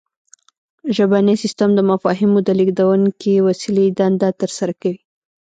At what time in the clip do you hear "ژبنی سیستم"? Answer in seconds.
0.95-1.69